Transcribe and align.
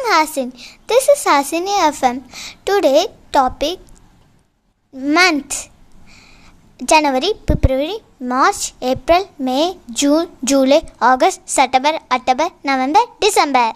I'm 0.00 0.26
Hasin. 0.26 0.52
This 0.86 1.08
is 1.08 1.24
Hasini 1.24 1.74
FM. 1.92 2.22
Today 2.64 3.06
topic 3.32 3.80
month. 4.92 5.68
January, 6.84 7.32
February, 7.46 7.98
March, 8.20 8.72
April, 8.80 9.28
May, 9.38 9.76
June, 9.92 10.28
July, 10.44 10.82
August, 11.00 11.40
September, 11.48 11.98
October, 12.10 12.48
November, 12.64 13.00
December. 13.20 13.72